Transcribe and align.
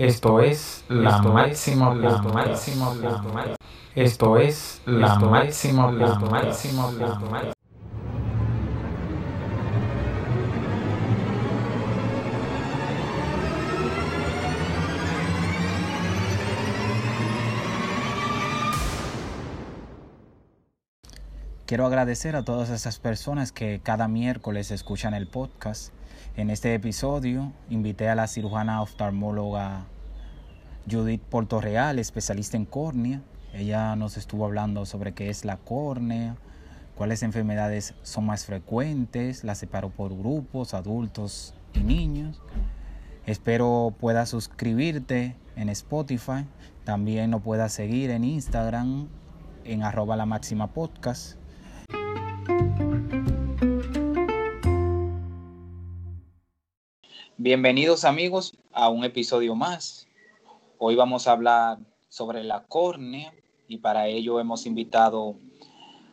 Esto 0.00 0.40
es 0.40 0.82
la 0.88 1.20
máxima, 1.20 1.94
la 1.94 2.22
máxima, 2.22 2.94
la 2.94 3.18
máxima. 3.18 3.56
Esto 3.94 4.38
es 4.38 4.80
la 4.86 5.18
máxima, 5.18 5.92
la 5.92 6.18
máxima, 6.18 6.90
la 6.92 7.18
máxima. 7.18 7.52
Quiero 21.66 21.84
agradecer 21.84 22.36
a 22.36 22.42
todas 22.42 22.70
esas 22.70 22.98
personas 22.98 23.52
que 23.52 23.80
cada 23.82 24.08
miércoles 24.08 24.70
escuchan 24.70 25.12
el 25.12 25.26
podcast. 25.26 25.92
En 26.40 26.48
este 26.48 26.72
episodio 26.72 27.52
invité 27.68 28.08
a 28.08 28.14
la 28.14 28.26
cirujana 28.26 28.80
oftalmóloga 28.80 29.84
Judith 30.90 31.20
Portorreal, 31.20 31.98
especialista 31.98 32.56
en 32.56 32.64
córnea. 32.64 33.20
Ella 33.52 33.94
nos 33.94 34.16
estuvo 34.16 34.46
hablando 34.46 34.86
sobre 34.86 35.12
qué 35.12 35.28
es 35.28 35.44
la 35.44 35.58
córnea, 35.58 36.36
cuáles 36.94 37.22
enfermedades 37.22 37.94
son 38.04 38.24
más 38.24 38.46
frecuentes, 38.46 39.44
la 39.44 39.54
separo 39.54 39.90
por 39.90 40.16
grupos, 40.16 40.72
adultos 40.72 41.52
y 41.74 41.80
niños. 41.80 42.40
Espero 43.26 43.94
puedas 44.00 44.30
suscribirte 44.30 45.36
en 45.56 45.68
Spotify, 45.68 46.46
también 46.84 47.32
nos 47.32 47.42
puedas 47.42 47.70
seguir 47.74 48.08
en 48.08 48.24
Instagram 48.24 49.08
en 49.64 49.82
arroba 49.82 50.16
la 50.16 50.24
máxima 50.24 50.68
podcast 50.68 51.39
Bienvenidos 57.42 58.04
amigos 58.04 58.54
a 58.70 58.90
un 58.90 59.02
episodio 59.02 59.54
más. 59.54 60.06
Hoy 60.76 60.94
vamos 60.94 61.26
a 61.26 61.32
hablar 61.32 61.78
sobre 62.10 62.44
la 62.44 62.64
córnea 62.64 63.32
y 63.66 63.78
para 63.78 64.08
ello 64.08 64.40
hemos 64.40 64.66
invitado 64.66 65.36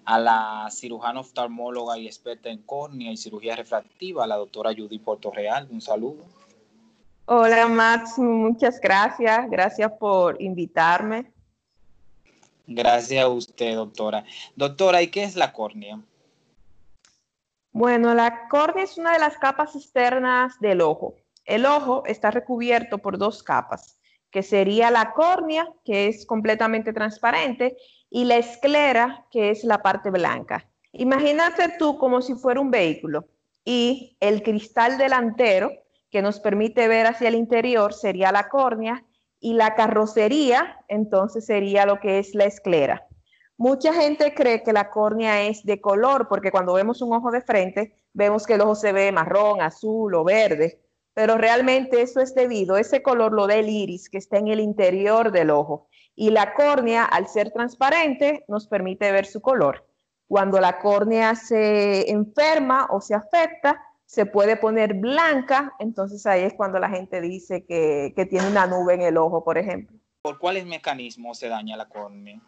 a 0.05 0.19
la 0.19 0.69
cirujana 0.71 1.19
oftalmóloga 1.19 1.97
y 1.97 2.07
experta 2.07 2.47
en 2.47 2.61
córnea 2.61 3.11
y 3.11 3.17
cirugía 3.17 3.57
refractiva, 3.57 4.25
la 4.25 4.37
doctora 4.37 4.71
Judy 4.73 4.99
Portorreal. 4.99 5.67
Un 5.69 5.81
saludo. 5.81 6.23
Hola 7.25 7.67
Max, 7.67 8.17
muchas 8.17 8.79
gracias. 8.79 9.49
Gracias 9.49 9.91
por 9.99 10.41
invitarme. 10.41 11.29
Gracias 12.67 13.21
a 13.21 13.27
usted, 13.27 13.75
doctora. 13.75 14.23
Doctora, 14.55 15.01
¿y 15.01 15.07
qué 15.09 15.25
es 15.25 15.35
la 15.35 15.51
córnea? 15.51 15.99
Bueno, 17.77 18.15
la 18.15 18.47
córnea 18.47 18.85
es 18.85 18.97
una 18.97 19.13
de 19.13 19.19
las 19.19 19.37
capas 19.37 19.75
externas 19.75 20.59
del 20.59 20.81
ojo. 20.81 21.13
El 21.45 21.63
ojo 21.67 22.01
está 22.07 22.31
recubierto 22.31 22.97
por 22.97 23.19
dos 23.19 23.43
capas, 23.43 23.99
que 24.31 24.41
sería 24.41 24.89
la 24.89 25.13
córnea, 25.13 25.69
que 25.85 26.07
es 26.07 26.25
completamente 26.25 26.91
transparente, 26.91 27.77
y 28.09 28.25
la 28.25 28.37
esclera, 28.37 29.27
que 29.29 29.51
es 29.51 29.63
la 29.63 29.83
parte 29.83 30.09
blanca. 30.09 30.67
Imagínate 30.91 31.75
tú 31.77 31.99
como 31.99 32.23
si 32.23 32.33
fuera 32.33 32.59
un 32.59 32.71
vehículo 32.71 33.27
y 33.63 34.17
el 34.21 34.41
cristal 34.41 34.97
delantero, 34.97 35.69
que 36.09 36.23
nos 36.23 36.39
permite 36.39 36.87
ver 36.87 37.05
hacia 37.05 37.27
el 37.27 37.35
interior, 37.35 37.93
sería 37.93 38.31
la 38.31 38.49
córnea, 38.49 39.05
y 39.39 39.53
la 39.53 39.75
carrocería, 39.75 40.83
entonces 40.87 41.45
sería 41.45 41.85
lo 41.85 41.99
que 41.99 42.17
es 42.17 42.33
la 42.33 42.45
esclera. 42.45 43.06
Mucha 43.57 43.91
gente 43.91 44.35
cree 44.35 44.61
que 44.61 44.71
la 44.71 44.91
córnea 44.91 45.47
es 45.47 45.65
de 45.65 45.81
color, 45.81 46.27
porque 46.27 46.51
cuando 46.51 46.73
vemos 46.73 47.01
un 47.01 47.11
ojo 47.11 47.31
de 47.31 47.41
frente, 47.41 47.95
vemos 48.13 48.45
que 48.45 48.53
el 48.53 48.61
ojo 48.61 48.75
se 48.75 48.91
ve 48.91 49.11
marrón, 49.11 49.61
azul 49.61 50.13
o 50.13 50.23
verde, 50.23 50.79
pero 51.15 51.39
realmente 51.39 52.03
eso 52.03 52.21
es 52.21 52.35
debido, 52.35 52.77
ese 52.77 53.01
color 53.01 53.33
lo 53.33 53.47
da 53.47 53.55
el 53.55 53.69
iris 53.69 54.09
que 54.09 54.19
está 54.19 54.37
en 54.37 54.49
el 54.49 54.59
interior 54.59 55.31
del 55.31 55.49
ojo. 55.49 55.87
Y 56.13 56.29
la 56.29 56.53
córnea, 56.53 57.05
al 57.05 57.27
ser 57.27 57.51
transparente, 57.51 58.45
nos 58.47 58.67
permite 58.67 59.11
ver 59.11 59.25
su 59.25 59.41
color. 59.41 59.87
Cuando 60.27 60.59
la 60.59 60.77
córnea 60.77 61.33
se 61.33 62.11
enferma 62.11 62.87
o 62.91 63.01
se 63.01 63.15
afecta, 63.15 63.81
se 64.05 64.27
puede 64.27 64.57
poner 64.57 64.93
blanca, 64.93 65.73
entonces 65.79 66.27
ahí 66.27 66.43
es 66.43 66.53
cuando 66.53 66.77
la 66.77 66.89
gente 66.89 67.21
dice 67.21 67.65
que, 67.65 68.13
que 68.15 68.27
tiene 68.27 68.47
una 68.47 68.67
nube 68.67 68.93
en 68.93 69.01
el 69.01 69.17
ojo, 69.17 69.43
por 69.43 69.57
ejemplo. 69.57 69.97
¿Por 70.21 70.37
cuáles 70.37 70.67
mecanismos 70.67 71.39
se 71.39 71.49
daña 71.49 71.75
la 71.75 71.87
córnea? 71.89 72.39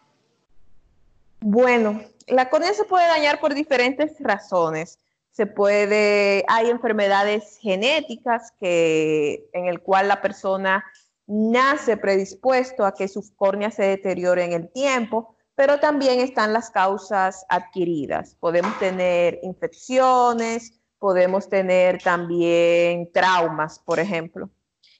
Bueno, 1.42 2.02
la 2.28 2.50
córnea 2.50 2.74
se 2.74 2.84
puede 2.84 3.08
dañar 3.08 3.40
por 3.40 3.54
diferentes 3.54 4.16
razones. 4.20 5.00
Se 5.32 5.46
puede, 5.46 6.44
hay 6.48 6.70
enfermedades 6.70 7.58
genéticas 7.62 8.52
que, 8.60 9.50
en 9.54 9.68
el 9.68 9.82
cual 9.82 10.10
la 10.10 10.22
persona 10.22 10.84
nace 11.28 11.96
predispuesto 11.96 12.86
a 12.86 12.94
que 12.94 13.08
su 13.08 13.24
córnea 13.36 13.72
se 13.72 13.84
deteriore 13.84 14.44
en 14.44 14.54
el 14.54 14.70
tiempo, 14.70 15.36
pero 15.56 15.80
también 15.80 16.20
están 16.20 16.52
las 16.52 16.72
causas 16.72 17.46
adquiridas. 17.48 18.36
Podemos 18.40 18.78
tener 18.80 19.40
infecciones, 19.44 20.80
podemos 20.98 21.48
tener 21.48 22.02
también 22.02 23.12
traumas, 23.14 23.80
por 23.80 24.00
ejemplo. 24.00 24.50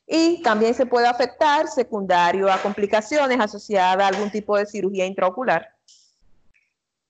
Y 0.08 0.42
también 0.42 0.74
se 0.74 0.86
puede 0.86 1.08
afectar 1.08 1.68
secundario 1.68 2.52
a 2.52 2.62
complicaciones 2.62 3.40
asociadas 3.40 4.04
a 4.04 4.08
algún 4.08 4.32
tipo 4.32 4.58
de 4.58 4.66
cirugía 4.66 5.06
intraocular. 5.06 5.79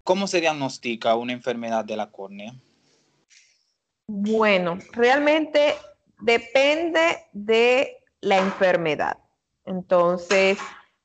¿Cómo 0.09 0.25
se 0.25 0.41
diagnostica 0.41 1.13
una 1.13 1.33
enfermedad 1.33 1.85
de 1.85 1.95
la 1.95 2.09
córnea? 2.09 2.55
Bueno, 4.07 4.79
realmente 4.93 5.75
depende 6.19 7.27
de 7.31 7.95
la 8.19 8.39
enfermedad. 8.39 9.19
Entonces, 9.65 10.57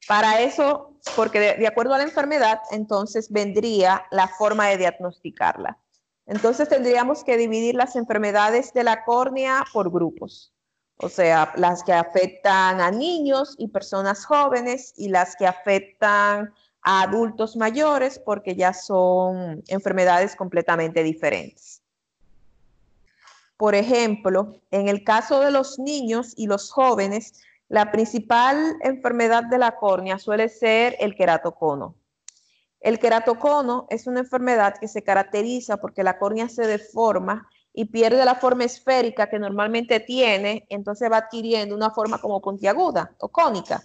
para 0.09 0.41
eso, 0.41 0.97
porque 1.16 1.38
de, 1.38 1.66
acuerdo 1.66 1.92
a 1.92 1.98
la 1.98 2.04
enfermedad, 2.04 2.60
entonces 2.70 3.31
vendría 3.31 4.06
la 4.10 4.26
forma 4.26 4.69
de 4.69 4.78
diagnosticarla. 4.78 5.76
Entonces 6.25 6.71
tendríamos 6.71 7.25
que 7.25 7.36
dividir 7.36 7.75
las 7.75 7.97
enfermedades 7.97 8.72
de 8.72 8.84
la 8.84 9.04
córnea 9.04 9.66
por 9.75 9.91
grupos. 9.91 10.54
O 10.97 11.10
sea, 11.10 11.53
las 11.56 11.82
que 11.82 11.92
afectan 11.92 12.81
a 12.81 12.91
niños 12.91 13.54
y 13.59 13.69
personas 13.69 14.25
jóvenes 14.25 14.94
y 14.97 15.09
las 15.09 15.36
que 15.36 15.47
afectan 15.47 16.54
a 16.84 17.03
adultos 17.03 17.56
mayores 17.56 18.19
porque 18.19 18.55
ya 18.55 18.75
son 18.75 19.62
enfermedades 19.69 20.37
completamente 20.37 21.03
diferentes. 21.03 21.83
Por 23.56 23.75
ejemplo, 23.75 24.61
en 24.71 24.89
el 24.89 25.03
caso 25.03 25.41
de 25.41 25.50
los 25.50 25.78
niños 25.78 26.34
y 26.37 26.47
los 26.47 26.71
jóvenes, 26.71 27.41
la 27.69 27.91
principal 27.91 28.77
enfermedad 28.83 29.45
de 29.45 29.59
la 29.59 29.77
córnea 29.77 30.19
suele 30.19 30.50
ser 30.50 30.97
el 31.00 31.17
queratocono. 31.17 31.95
El 32.81 32.99
queratocono 32.99 33.87
es 33.89 34.06
una 34.06 34.21
enfermedad 34.21 34.77
que 34.78 34.89
se 34.89 35.03
caracteriza 35.03 35.78
porque 35.78 36.03
la 36.03 36.19
córnea 36.19 36.51
se 36.51 36.66
deforma 36.66 37.49
y 37.72 37.87
pierde 37.87 38.25
la 38.27 38.34
forma 38.34 38.65
esférica 38.65 39.31
que 39.31 39.39
normalmente 39.39 40.01
tiene, 40.01 40.66
entonces 40.69 41.11
va 41.11 41.16
adquiriendo 41.16 41.75
una 41.75 41.91
forma 41.91 42.21
como 42.21 42.43
puntiaguda 42.43 43.15
o 43.19 43.28
cónica 43.28 43.83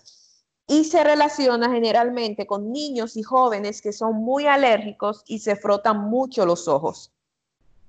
y 0.70 0.84
se 0.84 1.04
relaciona 1.04 1.72
generalmente 1.72 2.46
con 2.46 2.72
niños 2.72 3.18
y 3.18 3.24
jóvenes 3.24 3.82
que 3.82 3.92
son 3.92 4.18
muy 4.18 4.46
alérgicos 4.46 5.24
y 5.26 5.40
se 5.40 5.56
frotan 5.56 5.98
mucho 6.12 6.46
los 6.46 6.68
ojos. 6.68 7.12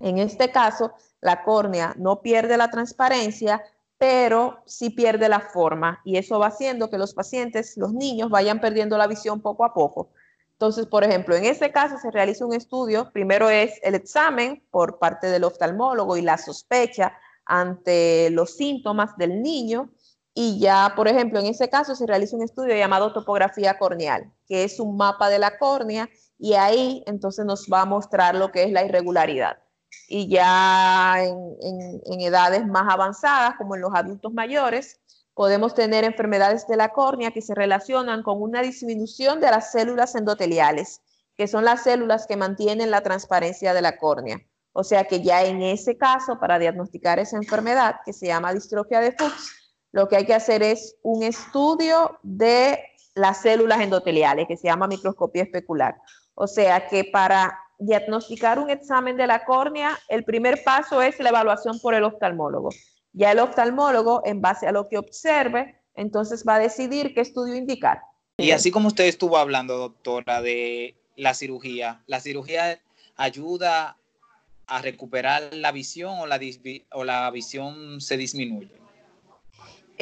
En 0.00 0.16
este 0.16 0.50
caso, 0.50 0.92
la 1.20 1.44
córnea 1.44 1.94
no 1.98 2.22
pierde 2.22 2.56
la 2.56 2.70
transparencia, 2.70 3.62
pero 3.98 4.62
sí 4.64 4.88
pierde 4.88 5.28
la 5.28 5.40
forma 5.40 6.00
y 6.06 6.16
eso 6.16 6.38
va 6.38 6.46
haciendo 6.46 6.88
que 6.88 6.96
los 6.96 7.12
pacientes, 7.12 7.76
los 7.76 7.92
niños, 7.92 8.30
vayan 8.30 8.62
perdiendo 8.62 8.96
la 8.96 9.06
visión 9.06 9.42
poco 9.42 9.66
a 9.66 9.74
poco. 9.74 10.08
Entonces, 10.52 10.86
por 10.86 11.04
ejemplo, 11.04 11.36
en 11.36 11.44
este 11.44 11.72
caso 11.72 11.98
se 11.98 12.10
realiza 12.10 12.46
un 12.46 12.54
estudio, 12.54 13.10
primero 13.12 13.50
es 13.50 13.78
el 13.82 13.94
examen 13.94 14.62
por 14.70 14.98
parte 14.98 15.26
del 15.26 15.44
oftalmólogo 15.44 16.16
y 16.16 16.22
la 16.22 16.38
sospecha 16.38 17.12
ante 17.44 18.30
los 18.30 18.56
síntomas 18.56 19.18
del 19.18 19.42
niño 19.42 19.90
y 20.34 20.60
ya, 20.60 20.92
por 20.94 21.08
ejemplo, 21.08 21.40
en 21.40 21.46
ese 21.46 21.68
caso 21.68 21.94
se 21.94 22.06
realiza 22.06 22.36
un 22.36 22.42
estudio 22.42 22.76
llamado 22.76 23.12
topografía 23.12 23.78
corneal, 23.78 24.32
que 24.46 24.64
es 24.64 24.78
un 24.78 24.96
mapa 24.96 25.28
de 25.28 25.38
la 25.38 25.58
córnea 25.58 26.08
y 26.38 26.54
ahí 26.54 27.02
entonces 27.06 27.44
nos 27.44 27.66
va 27.72 27.82
a 27.82 27.86
mostrar 27.86 28.34
lo 28.34 28.52
que 28.52 28.62
es 28.62 28.72
la 28.72 28.84
irregularidad. 28.84 29.58
Y 30.08 30.28
ya 30.28 31.16
en, 31.22 32.20
edades 32.20 32.66
más 32.66 32.92
avanzadas, 32.92 33.54
como 33.58 33.74
en 33.74 33.82
los 33.82 33.92
adultos 33.94 34.32
mayores, 34.32 35.00
podemos 35.34 35.74
tener 35.74 36.04
enfermedades 36.04 36.66
de 36.68 36.76
la 36.76 36.90
córnea 36.90 37.32
que 37.32 37.42
se 37.42 37.54
relacionan 37.54 38.22
con 38.22 38.40
una 38.40 38.62
disminución 38.62 39.40
de 39.40 39.50
las 39.50 39.72
células 39.72 40.14
endoteliales, 40.14 41.02
que 41.36 41.48
son 41.48 41.64
las 41.64 41.82
células 41.82 42.26
que 42.26 42.36
mantienen 42.36 42.90
la 42.90 43.02
transparencia 43.02 43.74
de 43.74 43.82
la 43.82 43.98
córnea. 43.98 44.38
O 44.72 44.84
sea 44.84 45.04
que 45.04 45.22
ya 45.22 45.42
en 45.42 45.62
ese 45.62 45.96
caso, 45.96 46.38
para 46.38 46.58
diagnosticar 46.58 47.18
esa 47.18 47.36
enfermedad 47.36 47.96
que 48.04 48.12
se 48.12 48.26
llama 48.26 48.54
distrofia 48.54 49.00
de 49.00 49.12
Fuchs, 49.12 49.60
lo 49.92 50.08
que 50.08 50.16
hay 50.16 50.26
que 50.26 50.34
hacer 50.34 50.62
es 50.62 50.96
un 51.02 51.22
estudio 51.22 52.18
de 52.22 52.78
las 53.14 53.42
células 53.42 53.80
endoteliales, 53.80 54.46
que 54.46 54.56
se 54.56 54.68
llama 54.68 54.86
microscopía 54.86 55.42
especular. 55.42 55.96
O 56.34 56.46
sea 56.46 56.88
que 56.88 57.04
para 57.04 57.58
diagnosticar 57.78 58.58
un 58.58 58.70
examen 58.70 59.16
de 59.16 59.26
la 59.26 59.44
córnea, 59.44 59.98
el 60.08 60.24
primer 60.24 60.62
paso 60.62 61.02
es 61.02 61.18
la 61.18 61.30
evaluación 61.30 61.80
por 61.80 61.94
el 61.94 62.04
oftalmólogo. 62.04 62.70
Ya 63.12 63.32
el 63.32 63.40
oftalmólogo, 63.40 64.22
en 64.24 64.40
base 64.40 64.66
a 64.66 64.72
lo 64.72 64.88
que 64.88 64.98
observe, 64.98 65.80
entonces 65.94 66.44
va 66.46 66.56
a 66.56 66.58
decidir 66.60 67.14
qué 67.14 67.22
estudio 67.22 67.56
indicar. 67.56 68.00
Y 68.36 68.52
así 68.52 68.70
como 68.70 68.88
usted 68.88 69.04
estuvo 69.04 69.36
hablando, 69.36 69.76
doctora, 69.76 70.40
de 70.40 70.94
la 71.16 71.34
cirugía, 71.34 72.02
¿la 72.06 72.20
cirugía 72.20 72.80
ayuda 73.16 73.96
a 74.66 74.80
recuperar 74.80 75.52
la 75.52 75.72
visión 75.72 76.18
o 76.20 76.26
la, 76.26 76.40
o 76.92 77.04
la 77.04 77.30
visión 77.30 78.00
se 78.00 78.16
disminuye? 78.16 78.80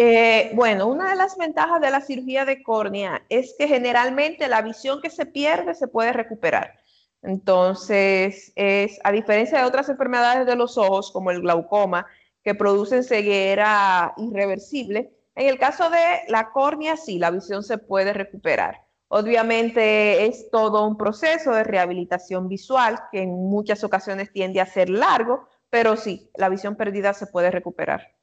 Eh, 0.01 0.53
bueno, 0.55 0.87
una 0.87 1.11
de 1.11 1.17
las 1.17 1.37
ventajas 1.37 1.81
de 1.81 1.91
la 1.91 2.01
cirugía 2.01 2.45
de 2.45 2.63
córnea 2.63 3.25
es 3.29 3.57
que 3.59 3.67
generalmente 3.67 4.47
la 4.47 4.63
visión 4.63 5.03
que 5.03 5.11
se 5.11 5.27
pierde 5.27 5.75
se 5.75 5.89
puede 5.89 6.13
recuperar. 6.13 6.79
Entonces, 7.21 8.53
es, 8.55 9.01
a 9.03 9.11
diferencia 9.11 9.59
de 9.59 9.65
otras 9.65 9.89
enfermedades 9.89 10.47
de 10.47 10.55
los 10.55 10.79
ojos, 10.79 11.11
como 11.11 11.33
el 11.33 11.41
glaucoma, 11.41 12.07
que 12.45 12.55
producen 12.55 13.03
ceguera 13.03 14.15
irreversible, 14.19 15.11
en 15.35 15.49
el 15.49 15.59
caso 15.59 15.91
de 15.91 16.23
la 16.29 16.53
córnea, 16.53 16.97
sí, 16.97 17.19
la 17.19 17.33
visión 17.33 17.65
se 17.65 17.79
puede 17.79 18.13
recuperar. 18.13 18.87
Obviamente 19.09 20.27
es 20.27 20.49
todo 20.53 20.87
un 20.87 20.97
proceso 20.97 21.51
de 21.51 21.65
rehabilitación 21.65 22.47
visual 22.49 23.01
que 23.11 23.23
en 23.23 23.31
muchas 23.31 23.83
ocasiones 23.83 24.33
tiende 24.33 24.61
a 24.61 24.67
ser 24.67 24.91
largo, 24.91 25.49
pero 25.71 25.97
sí, 25.97 26.31
la 26.37 26.49
visión 26.49 26.77
perdida 26.77 27.15
se 27.15 27.27
puede 27.27 27.51
recuperar. 27.51 28.18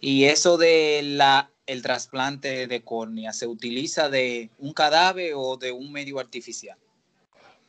Y 0.00 0.24
eso 0.24 0.58
de 0.58 1.00
la 1.02 1.50
el 1.70 1.82
trasplante 1.82 2.66
de 2.66 2.82
córnea, 2.82 3.32
¿se 3.32 3.46
utiliza 3.46 4.08
de 4.08 4.50
un 4.58 4.72
cadáver 4.72 5.34
o 5.36 5.56
de 5.56 5.70
un 5.70 5.92
medio 5.92 6.18
artificial? 6.18 6.76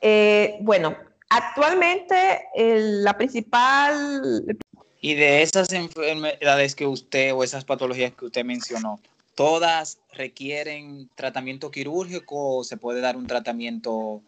Eh, 0.01 0.57
bueno, 0.62 0.98
actualmente 1.30 2.42
la 2.56 3.15
principal... 3.15 4.44
Y 5.01 5.15
de 5.15 5.42
esas 5.42 5.71
enfermedades 5.74 6.75
que 6.75 6.86
usted 6.86 7.33
o 7.33 7.44
esas 7.44 7.65
patologías 7.65 8.13
que 8.13 8.25
usted 8.25 8.44
mencionó, 8.44 9.00
¿todas 9.36 10.00
requieren 10.13 11.09
tratamiento 11.15 11.71
quirúrgico 11.71 12.57
o 12.57 12.63
se 12.63 12.77
puede 12.77 13.01
dar 13.01 13.18
un 13.18 13.25
tratamiento 13.25 14.21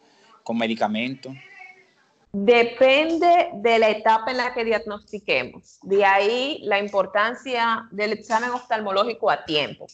con 0.43 0.57
medicamento? 0.57 1.33
Depende 2.35 3.51
de 3.53 3.77
la 3.77 3.91
etapa 3.91 4.31
en 4.31 4.38
la 4.38 4.56
que 4.56 4.65
diagnostiquemos. 4.65 5.77
De 5.83 6.03
ahí 6.03 6.62
la 6.63 6.80
importancia 6.80 7.88
del 7.91 8.12
examen 8.12 8.50
oftalmológico 8.50 9.30
a 9.30 9.45
tiempo. 9.45 9.85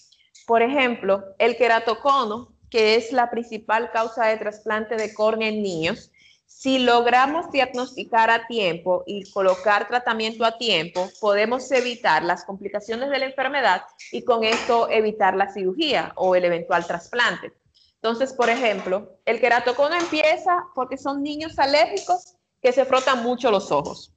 Por 0.48 0.62
ejemplo, 0.62 1.26
el 1.38 1.58
queratocono, 1.58 2.54
que 2.70 2.96
es 2.96 3.12
la 3.12 3.30
principal 3.30 3.92
causa 3.92 4.26
de 4.28 4.38
trasplante 4.38 4.96
de 4.96 5.14
córnea 5.14 5.50
en 5.50 5.62
niños, 5.62 6.12
si 6.46 6.80
logramos 6.80 7.52
diagnosticar 7.52 8.30
a 8.30 8.48
tiempo 8.48 9.04
y 9.06 9.30
colocar 9.32 9.90
tratamiento 9.90 10.46
a 10.46 10.58
tiempo, 10.58 11.10
podemos 11.20 11.70
evitar 11.72 12.24
las 12.24 12.46
complicaciones 12.46 13.10
de 13.10 13.20
la 13.20 13.26
enfermedad 13.26 13.82
y 14.14 14.24
con 14.24 14.46
esto 14.46 14.90
evitar 14.90 15.36
la 15.36 15.52
cirugía 15.52 16.14
o 16.16 16.36
el 16.36 16.46
eventual 16.46 16.88
trasplante. 16.88 17.52
Entonces, 18.02 18.34
por 18.34 18.50
ejemplo, 18.50 19.20
el 19.26 19.42
queratocono 19.42 19.96
empieza 19.96 20.66
porque 20.74 20.98
son 20.98 21.22
niños 21.22 21.60
alérgicos 21.60 22.36
que 22.62 22.72
se 22.72 22.86
frotan 22.86 23.24
mucho 23.24 23.52
los 23.52 23.72
ojos. 23.72 24.14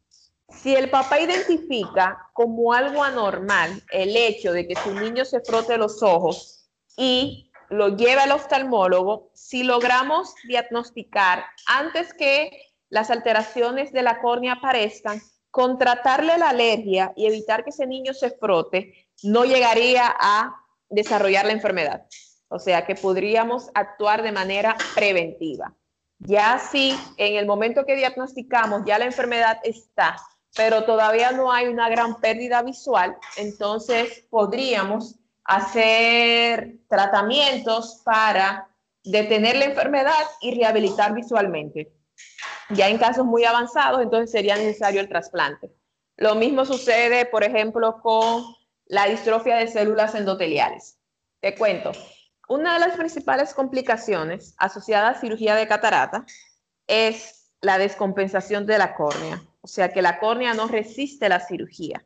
Si 0.49 0.75
el 0.75 0.91
papá 0.91 1.19
identifica 1.19 2.31
como 2.33 2.73
algo 2.73 3.03
anormal 3.03 3.83
el 3.91 4.17
hecho 4.17 4.53
de 4.53 4.69
que 4.69 4.77
su 4.77 4.93
niño 4.95 5.25
se 5.25 5.41
frote 5.41 5.79
los 5.79 6.03
ojos 6.03 6.69
y 6.97 7.51
lo 7.71 7.97
lleva 7.97 8.25
al 8.25 8.33
oftalmólogo, 8.33 9.31
si 9.35 9.65
logramos 9.65 10.35
diagnosticar 10.47 11.45
antes 11.67 12.13
que 12.13 12.51
las 12.91 13.11
alteraciones 13.11 13.93
de 13.93 14.03
la 14.03 14.21
córnea 14.21 14.55
aparezcan, 14.55 15.21
contratarle 15.51 16.37
la 16.39 16.51
alergia 16.51 17.13
y 17.17 17.27
evitar 17.27 17.65
que 17.65 17.71
ese 17.71 17.87
niño 17.87 18.15
se 18.15 18.31
frote, 18.31 19.09
no 19.23 19.45
llegaría 19.45 20.15
a 20.21 20.55
desarrollar 20.89 21.47
la 21.47 21.53
enfermedad. 21.53 22.07
O 22.53 22.59
sea 22.59 22.85
que 22.85 22.95
podríamos 22.95 23.71
actuar 23.73 24.23
de 24.23 24.31
manera 24.31 24.77
preventiva. 24.95 25.75
Ya 26.19 26.59
si 26.59 26.95
en 27.17 27.37
el 27.37 27.47
momento 27.47 27.87
que 27.87 27.97
diagnosticamos 27.97 28.83
ya 28.85 28.99
la 28.99 29.07
enfermedad 29.07 29.59
está, 29.65 30.17
pero 30.55 30.85
todavía 30.85 31.33
no 31.33 31.51
hay 31.51 31.69
una 31.69 31.89
gran 31.89 32.21
pérdida 32.21 32.61
visual, 32.63 33.17
entonces 33.39 34.27
podríamos 34.29 35.15
hacer 35.45 36.75
tratamientos 36.89 38.03
para 38.05 38.69
detener 39.03 39.57
la 39.57 39.65
enfermedad 39.65 40.23
y 40.43 40.55
rehabilitar 40.55 41.15
visualmente. 41.15 41.91
Ya 42.69 42.91
en 42.91 42.99
casos 42.99 43.25
muy 43.25 43.47
avanzados, 43.47 44.03
entonces 44.03 44.31
sería 44.31 44.57
necesario 44.57 45.01
el 45.01 45.09
trasplante. 45.09 45.73
Lo 46.19 46.35
mismo 46.35 46.67
sucede, 46.67 47.25
por 47.25 47.45
ejemplo, 47.45 47.99
con 48.03 48.45
la 48.85 49.07
distrofia 49.07 49.57
de 49.57 49.69
células 49.69 50.15
endoteliales. 50.15 50.99
Te 51.41 51.55
cuento, 51.55 51.93
una 52.53 52.75
de 52.75 52.81
las 52.81 52.97
principales 52.97 53.55
complicaciones 53.55 54.55
asociadas 54.59 55.17
a 55.17 55.21
cirugía 55.21 55.55
de 55.55 55.67
catarata 55.67 56.27
es 56.87 57.51
la 57.63 57.79
descompensación 57.79 58.67
de 58.67 58.77
la 58.77 58.95
córnea, 58.95 59.43
o 59.63 59.67
sea 59.67 59.91
que 59.91 60.03
la 60.03 60.19
córnea 60.19 60.53
no 60.53 60.69
resiste 60.69 61.31
la 61.31 61.41
cirugía. 61.41 62.05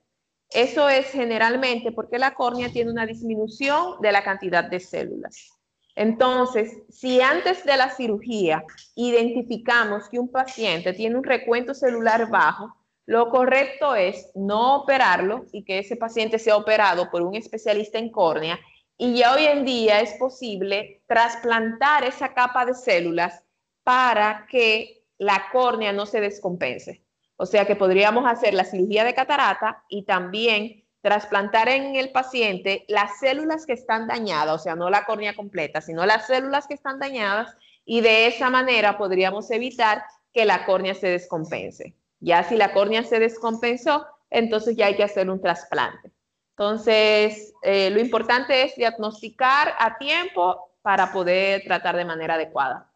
Eso 0.51 0.89
es 0.89 1.07
generalmente 1.07 1.91
porque 1.91 2.19
la 2.19 2.35
córnea 2.35 2.71
tiene 2.71 2.93
una 2.93 3.07
disminución 3.07 4.01
de 4.01 4.13
la 4.13 4.23
cantidad 4.23 4.63
de 4.63 4.79
células. 4.79 5.51
Entonces, 5.97 6.71
si 6.91 7.21
antes 7.21 7.65
de 7.65 7.77
la 7.77 7.91
cirugía 7.91 8.63
identificamos 8.95 10.09
que 10.09 10.21
un 10.21 10.31
paciente 10.31 10.93
tiene 10.93 11.17
un 11.17 11.25
recuento 11.25 11.75
celular 11.75 12.31
bajo, 12.31 12.77
lo 13.07 13.31
correcto 13.31 13.97
es 13.97 14.31
no 14.37 14.77
operarlo 14.77 15.47
y 15.53 15.65
que 15.65 15.81
ese 15.81 15.97
paciente 15.97 16.39
sea 16.39 16.57
operado 16.57 17.11
por 17.11 17.23
un 17.23 17.35
especialista 17.35 17.99
en 17.99 18.11
córnea 18.11 18.61
y 18.99 19.15
ya 19.15 19.35
hoy 19.35 19.45
en 19.45 19.65
día 19.65 20.01
es 20.01 20.15
posible 20.15 21.03
trasplantar 21.07 22.05
esa 22.05 22.33
capa 22.33 22.65
de 22.65 22.75
células 22.75 23.43
para 23.83 24.47
que 24.51 25.05
la 25.19 25.47
córnea 25.53 25.93
no 25.93 26.07
se 26.07 26.21
descompense. 26.21 27.05
O 27.37 27.47
sea 27.47 27.67
que 27.67 27.77
podríamos 27.77 28.27
hacer 28.27 28.55
la 28.55 28.65
cirugía 28.65 29.05
de 29.05 29.15
catarata 29.15 29.85
y 29.89 30.05
también 30.05 30.85
trasplantar 31.03 31.69
en 31.69 31.95
el 31.95 32.11
paciente 32.11 32.85
las 32.89 33.19
células 33.21 33.67
que 33.67 33.75
están 33.75 34.09
dañadas, 34.09 34.55
o 34.55 34.59
sea, 34.59 34.75
no 34.75 34.91
la 34.91 35.05
córnea 35.05 35.37
completa, 35.37 35.81
sino 35.81 36.07
las 36.07 36.27
células 36.27 36.67
que 36.67 36.75
están 36.75 36.99
dañadas 36.99 37.55
y 37.85 38.01
de 38.01 38.27
esa 38.27 38.51
manera 38.51 38.99
podríamos 38.99 39.51
evitar 39.51 40.03
que 40.33 40.45
la 40.45 40.65
córnea 40.65 40.95
se 40.95 41.09
descompense. 41.09 41.95
Ya 42.19 42.43
si 42.43 42.57
la 42.57 42.73
córnea 42.73 43.05
se 43.05 43.21
descompensó, 43.21 44.07
entonces 44.31 44.75
ya 44.75 44.87
hay 44.87 44.97
que 44.97 45.05
hacer 45.05 45.31
un 45.31 45.41
trasplante. 45.41 46.16
Entonces, 46.59 47.53
eh, 47.61 47.91
lo 47.91 48.01
importante 48.01 48.63
es 48.63 48.75
diagnosticar 48.77 49.75
a 49.79 49.99
tiempo 49.99 50.71
para 50.81 51.13
poder 51.13 51.63
tratar 51.65 51.97
de 51.97 52.07
manera 52.07 52.35
adecuada. 52.35 52.91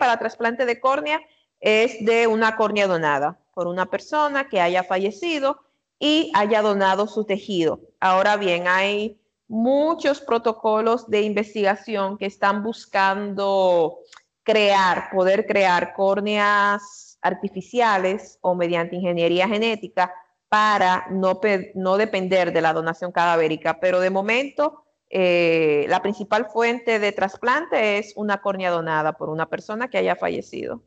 Para 0.00 0.18
trasplante 0.18 0.66
de 0.66 0.80
córnea 0.80 1.20
es 1.60 2.04
de 2.04 2.26
una 2.26 2.56
córnea 2.56 2.88
donada 2.88 3.38
por 3.54 3.68
una 3.68 3.86
persona 3.86 4.48
que 4.48 4.60
haya 4.60 4.82
fallecido 4.82 5.60
y 6.00 6.32
haya 6.34 6.60
donado 6.60 7.06
su 7.06 7.24
tejido. 7.24 7.78
Ahora 8.00 8.36
bien, 8.36 8.66
hay 8.66 9.16
muchos 9.46 10.20
protocolos 10.20 11.08
de 11.08 11.22
investigación 11.22 12.18
que 12.18 12.26
están 12.26 12.64
buscando 12.64 13.98
crear, 14.42 15.08
poder 15.12 15.46
crear 15.46 15.94
córneas 15.94 17.16
artificiales 17.22 18.38
o 18.40 18.56
mediante 18.56 18.96
ingeniería 18.96 19.46
genética 19.46 20.12
para 20.52 21.06
no, 21.08 21.40
no 21.74 21.96
depender 21.96 22.52
de 22.52 22.60
la 22.60 22.74
donación 22.74 23.10
cadavérica, 23.10 23.80
pero 23.80 24.00
de 24.00 24.10
momento 24.10 24.84
eh, 25.08 25.86
la 25.88 26.02
principal 26.02 26.44
fuente 26.52 26.98
de 26.98 27.10
trasplante 27.12 27.96
es 27.96 28.12
una 28.16 28.42
córnea 28.42 28.70
donada 28.70 29.14
por 29.14 29.30
una 29.30 29.48
persona 29.48 29.88
que 29.88 29.96
haya 29.96 30.14
fallecido. 30.14 30.82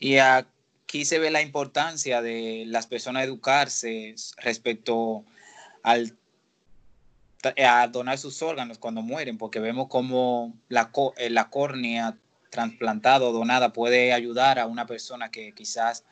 Y 0.00 0.16
aquí 0.16 1.04
se 1.04 1.20
ve 1.20 1.30
la 1.30 1.42
importancia 1.42 2.20
de 2.20 2.64
las 2.66 2.88
personas 2.88 3.22
educarse 3.22 4.16
respecto 4.38 5.22
al 5.84 6.18
a 7.64 7.86
donar 7.86 8.18
sus 8.18 8.42
órganos 8.42 8.78
cuando 8.78 9.00
mueren, 9.00 9.38
porque 9.38 9.60
vemos 9.60 9.86
como 9.86 10.56
la, 10.68 10.90
eh, 11.18 11.30
la 11.30 11.50
córnea 11.50 12.18
trasplantada 12.50 13.26
o 13.26 13.32
donada 13.32 13.72
puede 13.72 14.12
ayudar 14.12 14.58
a 14.58 14.66
una 14.66 14.86
persona 14.86 15.30
que 15.30 15.52
quizás 15.52 16.02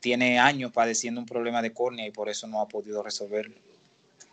tiene 0.00 0.38
años 0.38 0.72
padeciendo 0.72 1.20
un 1.20 1.26
problema 1.26 1.60
de 1.60 1.72
córnea 1.72 2.06
y 2.06 2.10
por 2.10 2.28
eso 2.28 2.46
no 2.46 2.60
ha 2.60 2.68
podido 2.68 3.02
resolverlo. 3.02 3.54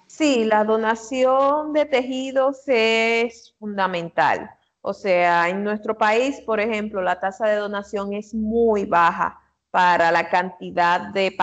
Sí, 0.08 0.46
la 0.46 0.64
donación 0.64 1.74
de 1.74 1.86
tejidos 1.86 2.64
es 2.68 3.54
fundamental. 3.60 4.52
O 4.82 4.94
sea, 4.94 5.50
en 5.50 5.64
nuestro 5.64 5.98
país, 5.98 6.42
por 6.42 6.60
ejemplo, 6.60 7.02
la 7.02 7.20
tasa 7.20 7.48
de 7.48 7.56
donación 7.58 8.14
es 8.14 8.34
muy 8.34 8.86
baja 8.86 9.40
para 9.70 10.12
la 10.12 10.30
cantidad 10.30 11.14
de 11.14 11.36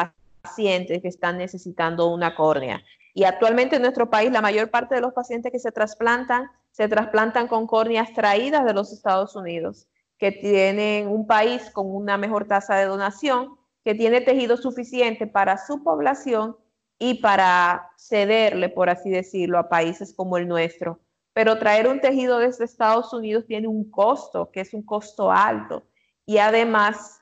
pacientes 0.42 1.02
que 1.02 1.08
están 1.08 1.38
necesitando 1.38 2.08
una 2.08 2.34
córnea. 2.34 2.82
Y 3.14 3.25
actualmente 3.25 3.76
en 3.76 3.82
nuestro 3.82 4.08
país 4.08 4.30
la 4.30 4.42
mayor 4.42 4.70
parte 4.70 4.94
de 4.94 5.00
los 5.00 5.12
pacientes 5.12 5.52
que 5.52 5.58
se 5.58 5.72
trasplantan 5.72 6.50
se 6.70 6.87
trasplantan 6.87 7.48
con 7.48 7.66
córneas 7.66 8.12
traídas 8.12 8.64
de 8.64 8.72
los 8.72 8.92
Estados 8.92 9.34
Unidos, 9.34 9.88
que 10.16 10.30
tienen 10.30 11.08
un 11.08 11.26
país 11.26 11.70
con 11.72 11.92
una 11.92 12.16
mejor 12.16 12.46
tasa 12.46 12.76
de 12.76 12.84
donación 12.84 13.57
que 13.88 13.95
tiene 13.95 14.21
tejido 14.21 14.59
suficiente 14.59 15.26
para 15.26 15.57
su 15.57 15.83
población 15.83 16.59
y 16.99 17.23
para 17.23 17.90
cederle, 17.97 18.68
por 18.68 18.90
así 18.90 19.09
decirlo, 19.09 19.59
a 19.59 19.71
países 19.71 20.12
como 20.12 20.37
el 20.37 20.47
nuestro. 20.47 21.00
Pero 21.33 21.59
traer 21.59 21.88
un 21.88 21.99
tejido 21.99 22.38
desde 22.38 22.66
Estados 22.66 23.14
Unidos 23.14 23.47
tiene 23.47 23.66
un 23.66 23.90
costo, 23.90 24.50
que 24.50 24.61
es 24.61 24.75
un 24.75 24.83
costo 24.83 25.33
alto. 25.33 25.87
Y 26.26 26.37
además, 26.37 27.18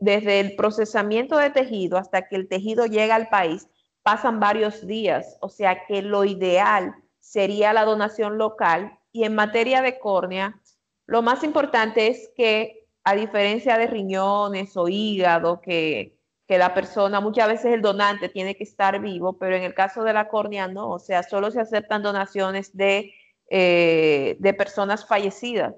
desde 0.00 0.40
el 0.40 0.56
procesamiento 0.56 1.36
de 1.36 1.50
tejido 1.50 1.98
hasta 1.98 2.26
que 2.26 2.36
el 2.36 2.48
tejido 2.48 2.86
llega 2.86 3.14
al 3.14 3.28
país, 3.28 3.68
pasan 4.02 4.40
varios 4.40 4.86
días. 4.86 5.36
O 5.42 5.50
sea 5.50 5.84
que 5.84 6.00
lo 6.00 6.24
ideal 6.24 6.94
sería 7.18 7.74
la 7.74 7.84
donación 7.84 8.38
local. 8.38 8.98
Y 9.12 9.24
en 9.24 9.34
materia 9.34 9.82
de 9.82 9.98
córnea, 9.98 10.58
lo 11.04 11.20
más 11.20 11.44
importante 11.44 12.06
es 12.06 12.30
que, 12.34 12.77
a 13.10 13.14
diferencia 13.14 13.78
de 13.78 13.86
riñones 13.86 14.76
o 14.76 14.88
hígado, 14.88 15.60
que 15.60 16.18
que 16.48 16.56
la 16.56 16.72
persona, 16.72 17.20
muchas 17.20 17.46
veces 17.46 17.74
el 17.74 17.82
donante 17.82 18.30
tiene 18.30 18.56
que 18.56 18.64
estar 18.64 18.98
vivo, 19.00 19.38
pero 19.38 19.54
en 19.54 19.62
el 19.64 19.74
caso 19.74 20.02
de 20.02 20.14
la 20.14 20.28
córnea 20.28 20.66
no, 20.66 20.88
o 20.92 20.98
sea, 20.98 21.22
solo 21.22 21.50
se 21.50 21.60
aceptan 21.60 22.02
donaciones 22.02 22.74
de, 22.74 23.12
eh, 23.50 24.36
de 24.40 24.54
personas 24.54 25.06
fallecidas. 25.06 25.74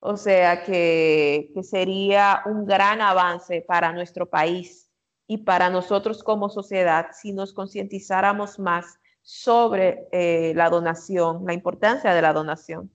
O 0.00 0.16
sea, 0.16 0.62
que, 0.64 1.50
sería 1.62 2.42
un 2.46 2.64
gran 2.64 3.02
avance 3.02 3.60
para 3.60 3.92
nuestro 3.92 4.28
país 4.30 4.90
y 5.26 5.38
para 5.38 5.68
nosotros 5.68 6.22
como 6.22 6.48
sociedad 6.48 7.08
si 7.12 7.32
nos 7.32 7.52
concientizáramos 7.52 8.58
más 8.58 8.98
sobre 9.20 10.08
eh, 10.12 10.54
la 10.54 10.70
donación, 10.70 11.44
la 11.44 11.52
importancia 11.52 12.14
de 12.14 12.22
la 12.22 12.32
donación. 12.32 12.90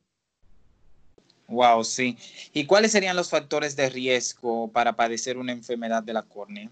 Wow, 1.52 1.84
sí. 1.84 2.18
¿Y 2.54 2.66
cuáles 2.66 2.94
serían 2.94 3.16
los 3.16 3.30
factores 3.30 3.76
de 3.76 3.90
riesgo 3.90 4.70
para 4.70 4.94
padecer 4.94 5.38
una 5.38 5.52
enfermedad 5.52 6.02
de 6.02 6.14
la 6.14 6.24
córnea? 6.24 6.70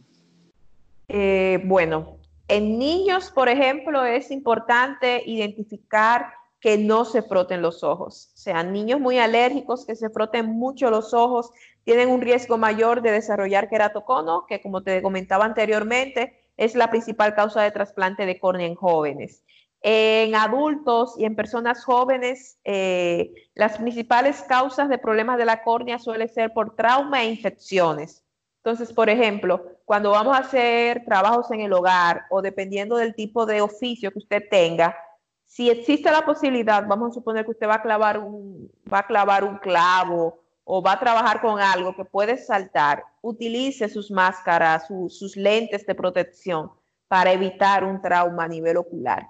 Eh, 1.09 1.61
bueno, 1.65 2.17
en 2.47 2.79
niños, 2.79 3.29
por 3.29 3.49
ejemplo, 3.49 4.05
es 4.05 4.31
importante 4.31 5.21
identificar 5.25 6.33
que 6.61 6.77
no 6.77 7.05
se 7.05 7.21
froten 7.21 7.61
los 7.61 7.83
ojos. 7.83 8.31
O 8.33 8.37
sea, 8.37 8.63
niños 8.63 8.99
muy 8.99 9.19
alérgicos 9.19 9.85
que 9.85 9.95
se 9.95 10.09
froten 10.09 10.47
mucho 10.47 10.89
los 10.89 11.13
ojos 11.13 11.51
tienen 11.83 12.09
un 12.09 12.21
riesgo 12.21 12.57
mayor 12.57 13.01
de 13.01 13.11
desarrollar 13.11 13.69
queratocono, 13.69 14.45
que 14.47 14.61
como 14.61 14.83
te 14.83 15.01
comentaba 15.01 15.45
anteriormente, 15.45 16.39
es 16.57 16.75
la 16.75 16.89
principal 16.89 17.35
causa 17.35 17.61
de 17.63 17.71
trasplante 17.71 18.25
de 18.25 18.39
córnea 18.39 18.67
en 18.67 18.75
jóvenes. 18.75 19.43
En 19.81 20.35
adultos 20.35 21.15
y 21.17 21.25
en 21.25 21.35
personas 21.35 21.85
jóvenes, 21.85 22.59
eh, 22.65 23.33
las 23.53 23.77
principales 23.77 24.41
causas 24.41 24.89
de 24.89 24.97
problemas 24.97 25.37
de 25.37 25.45
la 25.45 25.63
córnea 25.63 25.99
suelen 25.99 26.27
ser 26.27 26.53
por 26.53 26.75
trauma 26.75 27.23
e 27.23 27.29
infecciones. 27.29 28.23
Entonces, 28.57 28.91
por 28.91 29.09
ejemplo, 29.09 29.63
cuando 29.85 30.11
vamos 30.11 30.35
a 30.35 30.41
hacer 30.41 31.05
trabajos 31.05 31.49
en 31.51 31.61
el 31.61 31.71
hogar 31.71 32.25
o 32.29 32.41
dependiendo 32.41 32.97
del 32.97 33.15
tipo 33.15 33.45
de 33.45 33.61
oficio 33.61 34.11
que 34.11 34.19
usted 34.19 34.43
tenga, 34.49 34.97
si 35.45 35.69
existe 35.69 36.11
la 36.11 36.25
posibilidad, 36.25 36.85
vamos 36.85 37.11
a 37.11 37.13
suponer 37.13 37.45
que 37.45 37.51
usted 37.51 37.67
va 37.67 37.75
a 37.75 37.81
clavar 37.81 38.19
un, 38.19 38.69
va 38.91 38.99
a 38.99 39.07
clavar 39.07 39.43
un 39.43 39.57
clavo 39.57 40.43
o 40.63 40.83
va 40.83 40.91
a 40.91 40.99
trabajar 40.99 41.41
con 41.41 41.59
algo 41.59 41.95
que 41.95 42.05
puede 42.05 42.37
saltar, 42.37 43.03
utilice 43.21 43.89
sus 43.89 44.11
máscaras, 44.11 44.85
sus 44.87 45.35
lentes 45.35 45.85
de 45.87 45.95
protección 45.95 46.69
para 47.07 47.31
evitar 47.31 47.83
un 47.83 47.99
trauma 47.99 48.43
a 48.43 48.47
nivel 48.47 48.77
ocular. 48.77 49.27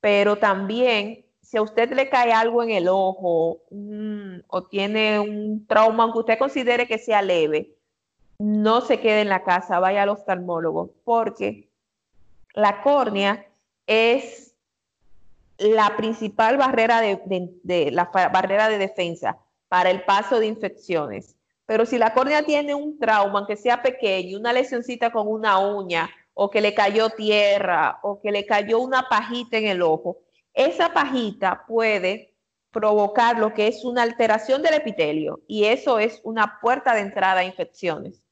Pero 0.00 0.36
también, 0.36 1.26
si 1.42 1.56
a 1.56 1.62
usted 1.62 1.90
le 1.92 2.08
cae 2.08 2.32
algo 2.32 2.62
en 2.62 2.70
el 2.70 2.88
ojo 2.88 3.62
o 4.48 4.62
tiene 4.70 5.20
un 5.20 5.66
trauma, 5.66 6.04
aunque 6.04 6.20
usted 6.20 6.38
considere 6.38 6.86
que 6.86 6.98
sea 6.98 7.22
leve, 7.22 7.76
no 8.38 8.80
se 8.80 9.00
quede 9.00 9.20
en 9.20 9.28
la 9.28 9.44
casa, 9.44 9.78
vaya 9.80 10.02
al 10.02 10.08
oftalmólogo, 10.08 10.94
porque 11.04 11.68
la 12.54 12.82
córnea 12.82 13.46
es 13.86 14.54
la 15.58 15.94
principal 15.96 16.56
barrera 16.56 17.02
de, 17.02 17.90
la 17.92 18.10
barrera 18.32 18.68
de 18.70 18.78
defensa 18.78 19.36
para 19.68 19.90
el 19.90 20.04
paso 20.04 20.40
de 20.40 20.46
infecciones. 20.46 21.36
Pero 21.66 21.84
si 21.84 21.98
la 21.98 22.14
córnea 22.14 22.42
tiene 22.42 22.74
un 22.74 22.98
trauma, 22.98 23.40
aunque 23.40 23.56
sea 23.56 23.82
pequeño, 23.82 24.38
una 24.38 24.52
lesioncita 24.54 25.12
con 25.12 25.28
una 25.28 25.58
uña, 25.58 26.08
o 26.42 26.50
que 26.50 26.62
le 26.62 26.72
cayó 26.72 27.10
tierra, 27.10 27.98
o 28.02 28.18
que 28.18 28.32
le 28.32 28.46
cayó 28.46 28.78
una 28.78 29.10
pajita 29.10 29.58
en 29.58 29.66
el 29.66 29.82
ojo, 29.82 30.16
esa 30.54 30.94
pajita 30.94 31.66
puede 31.68 32.32
provocar 32.70 33.38
lo 33.38 33.52
que 33.52 33.66
es 33.66 33.84
una 33.84 34.04
alteración 34.04 34.62
del 34.62 34.72
epitelio 34.72 35.42
y 35.46 35.66
eso 35.66 35.98
es 35.98 36.18
una 36.24 36.58
puerta 36.62 36.94
de 36.94 37.02
entrada 37.02 37.40
a 37.40 37.44
infecciones. 37.44 38.24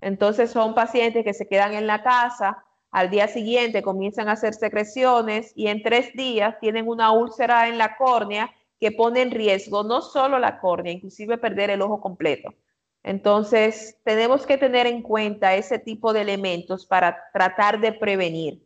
Entonces 0.00 0.50
son 0.50 0.74
pacientes 0.74 1.22
que 1.22 1.34
se 1.34 1.46
quedan 1.46 1.74
en 1.74 1.86
la 1.86 2.02
casa, 2.02 2.64
al 2.90 3.10
día 3.10 3.28
siguiente 3.28 3.80
comienzan 3.80 4.28
a 4.28 4.32
hacer 4.32 4.54
secreciones 4.54 5.52
y 5.54 5.68
en 5.68 5.84
tres 5.84 6.12
días 6.14 6.58
tienen 6.58 6.88
una 6.88 7.12
úlcera 7.12 7.68
en 7.68 7.78
la 7.78 7.96
córnea 7.96 8.52
que 8.80 8.90
pone 8.90 9.22
en 9.22 9.30
riesgo 9.30 9.84
no 9.84 10.02
solo 10.02 10.40
la 10.40 10.58
córnea, 10.58 10.92
inclusive 10.92 11.38
perder 11.38 11.70
el 11.70 11.82
ojo 11.82 12.00
completo. 12.00 12.52
Entonces, 13.04 13.98
tenemos 14.04 14.46
que 14.46 14.58
tener 14.58 14.86
en 14.86 15.02
cuenta 15.02 15.54
ese 15.54 15.78
tipo 15.78 16.12
de 16.12 16.20
elementos 16.20 16.86
para 16.86 17.18
tratar 17.32 17.80
de 17.80 17.92
prevenir. 17.92 18.64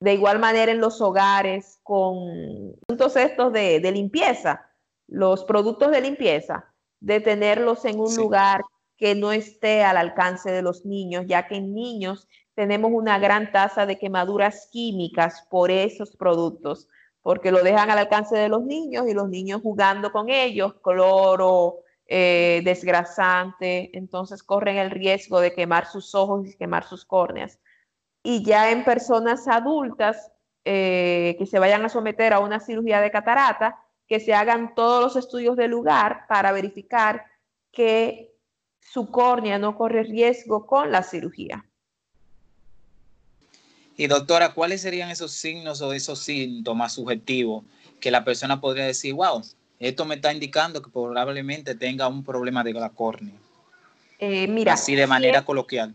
De 0.00 0.14
igual 0.14 0.38
manera 0.38 0.72
en 0.72 0.80
los 0.80 1.00
hogares, 1.00 1.78
con 1.82 2.74
puntos 2.86 3.16
estos 3.16 3.52
de, 3.52 3.80
limpieza, 3.92 4.66
los 5.06 5.44
productos 5.44 5.90
de 5.90 6.00
limpieza, 6.00 6.72
de 7.00 7.20
tenerlos 7.20 7.84
en 7.84 8.00
un 8.00 8.14
lugar 8.16 8.62
que 8.96 9.14
no 9.14 9.32
esté 9.32 9.84
al 9.84 9.96
alcance 9.96 10.50
de 10.50 10.62
los 10.62 10.84
niños, 10.84 11.24
ya 11.26 11.46
que 11.46 11.56
en 11.56 11.74
niños 11.74 12.28
tenemos 12.54 12.90
una 12.92 13.18
gran 13.18 13.52
tasa 13.52 13.86
de 13.86 13.98
quemaduras 13.98 14.68
químicas 14.72 15.46
por 15.48 15.70
esos 15.70 16.16
productos, 16.16 16.88
porque 17.22 17.52
lo 17.52 17.62
dejan 17.62 17.90
al 17.90 17.98
alcance 17.98 18.36
de 18.36 18.48
los 18.48 18.64
niños 18.64 19.06
y 19.08 19.14
los 19.14 19.28
niños 19.28 19.62
jugando 19.62 20.10
con 20.10 20.28
ellos, 20.28 20.74
cloro, 20.82 21.80
eh, 22.08 22.62
desgrasante, 22.64 23.90
entonces 23.96 24.42
corren 24.42 24.76
el 24.76 24.90
riesgo 24.90 25.40
de 25.40 25.52
quemar 25.52 25.86
sus 25.86 26.14
ojos 26.14 26.46
y 26.46 26.56
quemar 26.56 26.84
sus 26.84 27.04
córneas. 27.04 27.58
Y 28.22 28.44
ya 28.44 28.70
en 28.70 28.84
personas 28.84 29.48
adultas 29.48 30.32
eh, 30.64 31.36
que 31.38 31.46
se 31.46 31.58
vayan 31.58 31.84
a 31.84 31.88
someter 31.88 32.32
a 32.32 32.40
una 32.40 32.60
cirugía 32.60 33.00
de 33.00 33.10
catarata, 33.10 33.78
que 34.08 34.20
se 34.20 34.34
hagan 34.34 34.74
todos 34.74 35.02
los 35.02 35.16
estudios 35.16 35.56
del 35.56 35.70
lugar 35.70 36.26
para 36.28 36.52
verificar 36.52 37.24
que 37.72 38.36
su 38.80 39.10
córnea 39.10 39.58
no 39.58 39.76
corre 39.76 40.04
riesgo 40.04 40.66
con 40.66 40.92
la 40.92 41.02
cirugía. 41.02 41.66
Y 43.96 44.06
doctora, 44.06 44.52
¿cuáles 44.52 44.82
serían 44.82 45.10
esos 45.10 45.32
signos 45.32 45.80
o 45.80 45.92
esos 45.92 46.20
síntomas 46.20 46.92
subjetivos 46.92 47.64
que 48.00 48.10
la 48.10 48.24
persona 48.24 48.60
podría 48.60 48.84
decir, 48.84 49.14
wow, 49.14 49.42
esto 49.78 50.04
me 50.04 50.16
está 50.16 50.32
indicando 50.32 50.80
que 50.82 50.90
probablemente 50.90 51.74
tenga 51.74 52.08
un 52.08 52.24
problema 52.24 52.64
de 52.64 52.72
la 52.72 52.90
córnea? 52.90 53.34
Eh, 54.18 54.46
mira, 54.48 54.72
Así 54.72 54.94
de 54.94 55.06
manera 55.06 55.44
coloquial. 55.44 55.94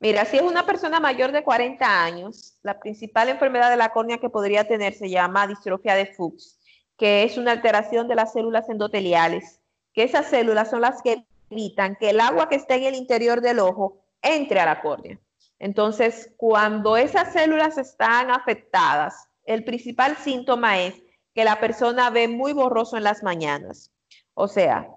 Mira, 0.00 0.24
si 0.24 0.36
es 0.36 0.42
una 0.42 0.64
persona 0.64 1.00
mayor 1.00 1.32
de 1.32 1.42
40 1.42 2.04
años, 2.04 2.54
la 2.62 2.78
principal 2.78 3.28
enfermedad 3.28 3.68
de 3.68 3.76
la 3.76 3.90
córnea 3.90 4.18
que 4.18 4.30
podría 4.30 4.66
tener 4.66 4.94
se 4.94 5.10
llama 5.10 5.46
distrofia 5.46 5.94
de 5.94 6.06
Fuchs, 6.06 6.58
que 6.96 7.24
es 7.24 7.36
una 7.36 7.52
alteración 7.52 8.06
de 8.06 8.14
las 8.14 8.32
células 8.32 8.68
endoteliales, 8.68 9.60
que 9.92 10.04
esas 10.04 10.26
células 10.26 10.70
son 10.70 10.82
las 10.82 11.02
que 11.02 11.24
evitan 11.50 11.96
que 11.96 12.10
el 12.10 12.20
agua 12.20 12.48
que 12.48 12.56
está 12.56 12.76
en 12.76 12.84
el 12.84 12.94
interior 12.94 13.40
del 13.40 13.58
ojo 13.58 14.00
entre 14.22 14.60
a 14.60 14.66
la 14.66 14.80
córnea. 14.80 15.18
Entonces, 15.58 16.30
cuando 16.36 16.96
esas 16.96 17.32
células 17.32 17.78
están 17.78 18.30
afectadas, 18.30 19.28
el 19.44 19.64
principal 19.64 20.16
síntoma 20.16 20.78
es 20.78 20.94
que 21.38 21.44
la 21.44 21.60
persona 21.60 22.10
ve 22.10 22.26
muy 22.26 22.52
borroso 22.52 22.96
en 22.96 23.04
las 23.04 23.22
mañanas. 23.22 23.92
O 24.34 24.48
sea, 24.48 24.90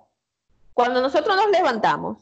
cuando 0.74 1.00
nosotros 1.00 1.36
nos 1.36 1.52
levantamos, 1.52 2.18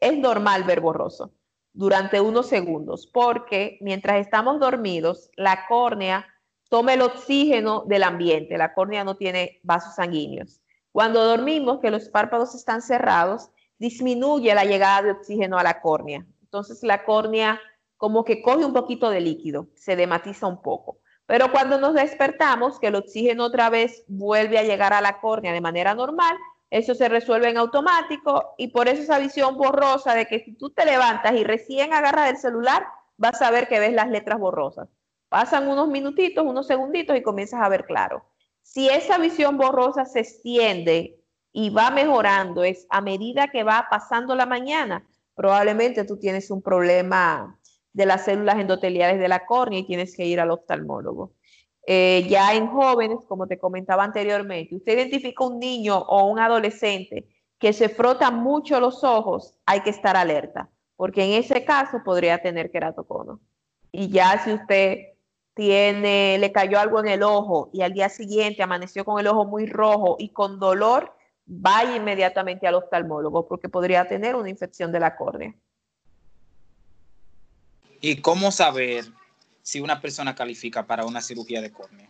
es 0.00 0.16
normal 0.16 0.64
ver 0.64 0.80
borroso 0.80 1.34
durante 1.74 2.18
unos 2.18 2.46
segundos, 2.46 3.06
porque 3.06 3.76
mientras 3.82 4.20
estamos 4.20 4.58
dormidos, 4.58 5.30
la 5.36 5.66
córnea 5.66 6.26
toma 6.70 6.94
el 6.94 7.02
oxígeno 7.02 7.84
del 7.86 8.04
ambiente. 8.04 8.56
La 8.56 8.72
córnea 8.72 9.04
no 9.04 9.18
tiene 9.18 9.60
vasos 9.62 9.96
sanguíneos. 9.96 10.62
Cuando 10.90 11.22
dormimos, 11.22 11.80
que 11.80 11.90
los 11.90 12.08
párpados 12.08 12.54
están 12.54 12.80
cerrados, 12.80 13.50
disminuye 13.78 14.54
la 14.54 14.64
llegada 14.64 15.02
de 15.02 15.10
oxígeno 15.10 15.58
a 15.58 15.62
la 15.62 15.82
córnea. 15.82 16.24
Entonces 16.40 16.82
la 16.82 17.04
córnea 17.04 17.60
como 17.98 18.24
que 18.24 18.40
coge 18.40 18.64
un 18.64 18.72
poquito 18.72 19.10
de 19.10 19.20
líquido, 19.20 19.68
se 19.74 19.94
dematiza 19.94 20.46
un 20.46 20.62
poco. 20.62 21.00
Pero 21.28 21.52
cuando 21.52 21.78
nos 21.78 21.92
despertamos, 21.92 22.80
que 22.80 22.86
el 22.86 22.94
oxígeno 22.94 23.44
otra 23.44 23.68
vez 23.68 24.02
vuelve 24.08 24.58
a 24.58 24.62
llegar 24.62 24.94
a 24.94 25.02
la 25.02 25.20
córnea 25.20 25.52
de 25.52 25.60
manera 25.60 25.94
normal, 25.94 26.34
eso 26.70 26.94
se 26.94 27.06
resuelve 27.06 27.50
en 27.50 27.58
automático 27.58 28.54
y 28.56 28.68
por 28.68 28.88
eso 28.88 29.02
esa 29.02 29.18
visión 29.18 29.58
borrosa 29.58 30.14
de 30.14 30.24
que 30.24 30.40
si 30.40 30.54
tú 30.54 30.70
te 30.70 30.86
levantas 30.86 31.34
y 31.34 31.44
recién 31.44 31.92
agarras 31.92 32.30
el 32.30 32.38
celular, 32.38 32.86
vas 33.18 33.42
a 33.42 33.50
ver 33.50 33.68
que 33.68 33.78
ves 33.78 33.92
las 33.92 34.08
letras 34.08 34.38
borrosas. 34.38 34.88
Pasan 35.28 35.68
unos 35.68 35.88
minutitos, 35.88 36.46
unos 36.46 36.66
segunditos 36.66 37.14
y 37.14 37.22
comienzas 37.22 37.60
a 37.60 37.68
ver 37.68 37.84
claro. 37.84 38.24
Si 38.62 38.88
esa 38.88 39.18
visión 39.18 39.58
borrosa 39.58 40.06
se 40.06 40.20
extiende 40.20 41.20
y 41.52 41.68
va 41.68 41.90
mejorando 41.90 42.64
es 42.64 42.86
a 42.88 43.02
medida 43.02 43.48
que 43.48 43.64
va 43.64 43.86
pasando 43.90 44.34
la 44.34 44.46
mañana, 44.46 45.06
probablemente 45.34 46.04
tú 46.04 46.16
tienes 46.16 46.50
un 46.50 46.62
problema 46.62 47.57
de 47.98 48.06
las 48.06 48.24
células 48.24 48.60
endoteliales 48.60 49.18
de 49.18 49.26
la 49.26 49.44
córnea 49.44 49.80
y 49.80 49.84
tienes 49.84 50.16
que 50.16 50.24
ir 50.24 50.38
al 50.38 50.52
oftalmólogo. 50.52 51.32
Eh, 51.84 52.24
ya 52.28 52.54
en 52.54 52.68
jóvenes, 52.68 53.18
como 53.26 53.48
te 53.48 53.58
comentaba 53.58 54.04
anteriormente, 54.04 54.76
usted 54.76 54.92
identifica 54.92 55.44
un 55.44 55.58
niño 55.58 55.98
o 55.98 56.26
un 56.26 56.38
adolescente 56.38 57.26
que 57.58 57.72
se 57.72 57.88
frota 57.88 58.30
mucho 58.30 58.78
los 58.78 59.02
ojos, 59.02 59.56
hay 59.66 59.80
que 59.80 59.90
estar 59.90 60.16
alerta, 60.16 60.70
porque 60.94 61.24
en 61.24 61.32
ese 61.42 61.64
caso 61.64 62.02
podría 62.04 62.40
tener 62.40 62.70
queratocono. 62.70 63.40
Y 63.90 64.10
ya 64.10 64.44
si 64.44 64.52
usted 64.52 64.98
tiene, 65.54 66.38
le 66.38 66.52
cayó 66.52 66.78
algo 66.78 67.00
en 67.00 67.08
el 67.08 67.24
ojo 67.24 67.68
y 67.72 67.82
al 67.82 67.94
día 67.94 68.08
siguiente 68.10 68.62
amaneció 68.62 69.04
con 69.04 69.18
el 69.18 69.26
ojo 69.26 69.44
muy 69.44 69.66
rojo 69.66 70.14
y 70.20 70.28
con 70.28 70.60
dolor, 70.60 71.12
vaya 71.46 71.96
inmediatamente 71.96 72.68
al 72.68 72.76
oftalmólogo 72.76 73.48
porque 73.48 73.68
podría 73.68 74.06
tener 74.06 74.36
una 74.36 74.50
infección 74.50 74.92
de 74.92 75.00
la 75.00 75.16
córnea. 75.16 75.52
¿Y 78.00 78.20
cómo 78.20 78.52
saber 78.52 79.04
si 79.62 79.80
una 79.80 80.00
persona 80.00 80.34
califica 80.34 80.86
para 80.86 81.04
una 81.04 81.20
cirugía 81.20 81.60
de 81.60 81.72
córnea? 81.72 82.08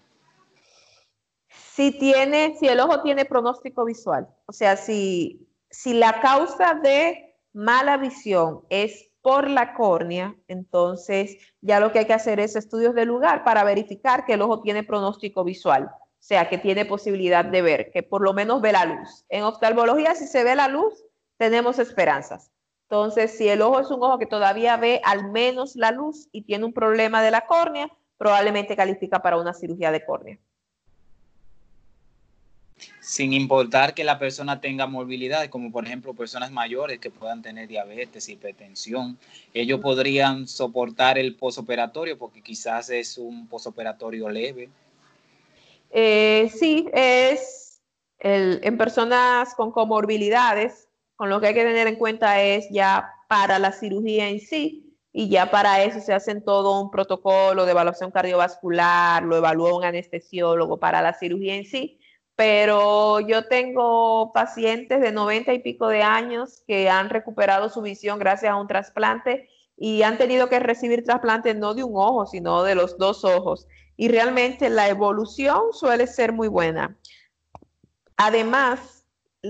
Si 1.49 1.93
tiene, 1.93 2.57
si 2.59 2.69
el 2.69 2.81
ojo 2.81 3.03
tiene 3.03 3.25
pronóstico 3.25 3.85
visual, 3.85 4.29
o 4.47 4.53
sea, 4.53 4.77
si, 4.77 5.49
si 5.71 5.95
la 5.95 6.21
causa 6.21 6.75
de 6.75 7.37
mala 7.53 7.97
visión 7.97 8.63
es 8.69 9.09
por 9.23 9.49
la 9.49 9.75
córnea, 9.75 10.35
entonces 10.49 11.37
ya 11.61 11.81
lo 11.81 11.93
que 11.93 12.01
hay 12.01 12.07
que 12.07 12.13
hacer 12.13 12.41
es 12.41 12.57
estudios 12.57 12.95
de 12.95 13.05
lugar 13.05 13.45
para 13.45 13.65
verificar 13.65 14.25
que 14.25 14.35
el 14.35 14.43
ojo 14.43 14.61
tiene 14.61 14.83
pronóstico 14.83 15.45
visual, 15.45 15.85
o 15.85 16.01
sea, 16.19 16.49
que 16.49 16.59
tiene 16.59 16.85
posibilidad 16.85 17.45
de 17.45 17.63
ver, 17.63 17.91
que 17.93 18.03
por 18.03 18.23
lo 18.23 18.33
menos 18.35 18.61
ve 18.61 18.73
la 18.73 18.85
luz. 18.85 19.25
En 19.29 19.45
oftalmología, 19.45 20.15
si 20.15 20.27
se 20.27 20.45
ve 20.45 20.55
la 20.55 20.69
luz, 20.69 21.05
tenemos 21.37 21.79
esperanzas. 21.79 22.51
Entonces, 22.91 23.37
si 23.37 23.47
el 23.47 23.61
ojo 23.61 23.81
es 23.81 23.91
un 23.91 24.03
ojo 24.03 24.19
que 24.19 24.25
todavía 24.25 24.79
ve 24.79 25.03
al 25.05 25.31
menos 25.31 25.77
la 25.77 25.91
luz 25.91 26.29
y 26.33 26.41
tiene 26.41 26.65
un 26.65 26.73
problema 26.73 27.23
de 27.23 27.31
la 27.31 27.45
córnea, 27.45 27.91
probablemente 28.17 28.77
califica 28.77 29.21
para 29.21 29.37
una 29.37 29.53
cirugía 29.53 29.93
de 29.93 30.07
córnea. 30.07 30.39
Sin 33.01 33.35
importar 33.35 33.93
que 33.93 34.05
la 34.05 34.19
persona 34.19 34.63
tenga 34.63 34.87
movilidad, 34.87 35.51
como 35.51 35.71
por 35.71 35.85
ejemplo 35.85 36.15
personas 36.15 36.51
mayores 36.51 36.99
que 36.99 37.11
puedan 37.11 37.43
tener 37.43 37.69
diabetes, 37.69 38.27
hipertensión, 38.31 39.19
ellos 39.53 39.81
podrían 39.81 40.49
soportar 40.49 41.19
el 41.19 41.37
posoperatorio 41.37 42.17
porque 42.17 42.41
quizás 42.41 42.89
es 42.89 43.19
un 43.19 43.49
posoperatorio 43.49 44.31
leve. 44.31 44.71
Eh, 45.91 46.51
sí, 46.55 46.89
es 46.95 47.83
en 48.21 48.79
personas 48.79 49.55
con 49.55 49.73
comorbilidades, 49.73 50.88
con 51.19 51.31
lo 51.31 51.41
que 51.41 51.49
hay 51.49 51.55
que 51.55 51.65
tener 51.65 51.89
en 51.89 51.97
cuenta 51.97 52.41
es 52.41 52.69
ya 52.71 53.13
para 53.29 53.59
la 53.59 53.73
cirugía 53.73 54.29
en 54.29 54.39
sí, 54.39 54.97
y 55.13 55.29
ya 55.29 55.51
para 55.51 55.83
eso 55.83 55.99
se 56.01 56.15
hacen 56.15 56.45
todo 56.45 56.81
un 56.81 56.93
protocolo 56.93 57.65
de 57.65 57.73
evaluación 57.73 58.13
cardiovascular, 58.13 59.25
lo 59.25 59.37
evalúa 59.37 59.77
un 59.77 59.83
anestesiólogo 59.83 60.79
para 60.79 61.03
la 61.03 61.15
cirugía 61.15 61.57
en 61.57 61.65
sí, 61.65 61.99
pero 62.37 63.19
yo 63.19 63.49
tengo 63.49 64.33
pacientes 64.33 65.01
de 65.01 65.11
90 65.11 65.55
y 65.55 65.59
pico 65.59 65.89
de 65.89 66.05
años 66.05 66.63
que 66.69 66.89
han 66.89 67.11
recuperado 67.11 67.69
su 67.69 67.83
visión 67.83 68.21
gracias 68.21 68.53
a 68.53 68.57
un 68.57 68.69
trasplante 68.69 69.49
y 69.77 70.03
han 70.03 70.19
tenido 70.19 70.49
que 70.49 70.61
recibir 70.61 71.03
trasplante 71.03 71.53
no 71.53 71.75
de 71.75 71.83
un 71.83 71.97
ojo, 71.97 72.27
sino 72.27 72.63
de 72.63 72.77
los 72.77 72.97
dos 72.97 73.25
ojos. 73.25 73.67
Y 73.97 74.07
realmente 74.07 74.71
la 74.71 74.89
evolución 74.89 75.73
suele 75.73 76.07
ser 76.07 76.33
muy 76.33 76.47
buena. 76.47 76.97
Además, 78.17 78.98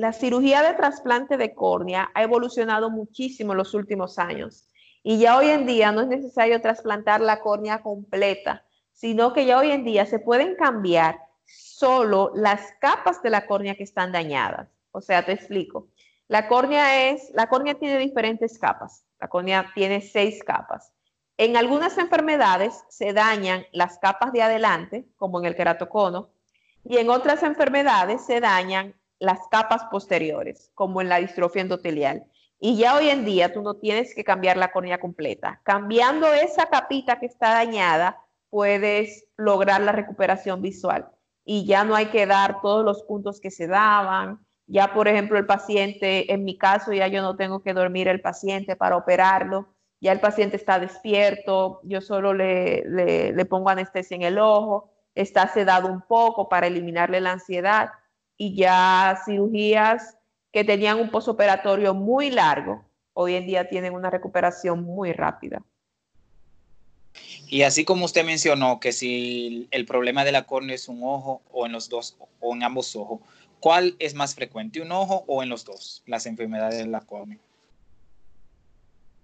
la 0.00 0.12
cirugía 0.12 0.62
de 0.62 0.75
trasplante 0.75 1.37
de 1.37 1.55
córnea 1.55 2.11
ha 2.14 2.23
evolucionado 2.23 2.90
muchísimo 2.90 3.52
en 3.52 3.59
los 3.59 3.75
últimos 3.75 4.19
años 4.19 4.69
y 5.02 5.19
ya 5.19 5.37
hoy 5.37 5.49
en 5.49 5.67
día 5.67 5.93
no 5.93 6.02
es 6.02 6.09
necesario 6.09 6.61
trasplantar 6.61 7.21
la 7.21 7.40
córnea 7.40 7.83
completa, 7.83 8.64
sino 8.93 9.33
que 9.33 9.47
ya 9.47 9.59
hoy 9.59 9.71
en 9.71 9.85
día 9.85 10.07
se 10.07 10.19
pueden 10.19 10.57
cambiar 10.57 11.21
solo 11.45 12.33
las 12.35 12.61
capas 12.81 13.23
de 13.23 13.31
la 13.31 13.47
córnea 13.47 13.75
que 13.75 13.85
están 13.85 14.12
dañadas. 14.12 14.69
O 14.90 15.00
sea, 15.00 15.25
te 15.25 15.33
explico. 15.33 15.88
La 16.27 16.49
córnea 16.49 17.09
es, 17.09 17.31
la 17.33 17.49
córnea 17.49 17.75
tiene 17.75 17.99
diferentes 17.99 18.59
capas. 18.59 19.05
La 19.20 19.29
córnea 19.29 19.70
tiene 19.75 20.01
seis 20.01 20.42
capas. 20.44 20.92
En 21.38 21.57
algunas 21.57 21.96
enfermedades 21.96 22.85
se 22.88 23.12
dañan 23.12 23.64
las 23.73 23.99
capas 23.99 24.33
de 24.33 24.42
adelante, 24.42 25.07
como 25.16 25.38
en 25.38 25.46
el 25.46 25.55
queratocono, 25.55 26.31
y 26.85 26.99
en 26.99 27.09
otras 27.11 27.42
enfermedades 27.42 28.27
se 28.27 28.40
dañan 28.40 28.94
las 29.18 29.40
capas 29.50 29.85
posteriores, 29.90 30.70
como 30.74 31.00
en 31.00 31.09
la 31.09 31.18
distrofia 31.18 31.62
endotelial. 31.62 32.24
Y 32.61 32.76
ya 32.76 32.96
hoy 32.96 33.09
en 33.09 33.24
día 33.24 33.52
tú 33.52 33.62
no 33.62 33.74
tienes 33.74 34.14
que 34.14 34.24
cambiar 34.24 34.57
la 34.57 34.72
córnea 34.72 34.98
completa. 34.98 35.61
Cambiando 35.62 36.33
esa 36.33 36.66
capita 36.66 37.20
que 37.20 37.26
está 37.26 37.50
dañada, 37.50 38.20
puedes 38.50 39.26
lograr 39.37 39.81
la 39.81 39.92
recuperación 39.92 40.61
visual. 40.61 41.09
Y 41.44 41.66
ya 41.66 41.85
no 41.85 41.94
hay 41.94 42.07
que 42.07 42.26
dar 42.26 42.61
todos 42.61 42.85
los 42.85 43.02
puntos 43.04 43.40
que 43.40 43.50
se 43.50 43.66
daban. 43.68 44.44
Ya, 44.66 44.92
por 44.92 45.09
ejemplo, 45.09 45.38
el 45.38 45.46
paciente, 45.46 46.33
en 46.33 46.44
mi 46.44 46.59
caso, 46.59 46.92
ya 46.92 47.07
yo 47.07 47.22
no 47.22 47.37
tengo 47.37 47.62
que 47.62 47.74
dormir 47.74 48.09
el 48.09 48.20
paciente 48.20 48.76
para 48.76 48.96
operarlo. 48.96 49.68
Ya 50.00 50.12
el 50.12 50.20
paciente 50.20 50.57
está 50.57 50.78
despierto, 50.78 51.81
yo 51.85 52.00
solo 52.00 52.35
le, 52.35 52.85
le, 52.87 53.33
le 53.33 53.44
pongo 53.46 53.70
anestesia 53.70 54.14
en 54.14 54.22
el 54.22 54.38
ojo, 54.38 54.92
está 55.14 55.48
sedado 55.48 55.88
un 55.88 56.02
poco 56.02 56.48
para 56.48 56.68
eliminarle 56.68 57.20
la 57.20 57.33
ansiedad 57.33 57.90
y 58.38 58.55
ya 58.55 59.20
cirugías 59.27 60.16
que 60.53 60.64
tenían 60.64 60.98
un 60.98 61.11
posoperatorio 61.11 61.92
muy 61.92 62.31
largo, 62.31 62.85
hoy 63.12 63.35
en 63.35 63.46
día 63.46 63.68
tienen 63.68 63.92
una 63.92 64.09
recuperación 64.09 64.85
muy 64.85 65.12
rápida. 65.12 65.61
Y 67.48 67.62
así 67.62 67.85
como 67.85 68.05
usted 68.05 68.24
mencionó 68.24 68.79
que 68.79 68.92
si 68.92 69.66
el 69.72 69.85
problema 69.85 70.24
de 70.24 70.33
la 70.33 70.44
córnea 70.44 70.77
es 70.77 70.88
un 70.88 71.03
ojo 71.03 71.42
o 71.51 71.66
en 71.66 71.72
los 71.72 71.88
dos 71.88 72.16
o 72.40 72.55
en 72.55 72.62
ambos 72.62 72.94
ojos, 72.94 73.20
¿cuál 73.59 73.96
es 73.98 74.14
más 74.14 74.35
frecuente, 74.35 74.81
un 74.81 74.92
ojo 74.92 75.24
o 75.27 75.42
en 75.42 75.48
los 75.48 75.64
dos, 75.64 76.03
las 76.07 76.27
enfermedades 76.27 76.79
de 76.79 76.87
la 76.87 77.01
córnea? 77.01 77.38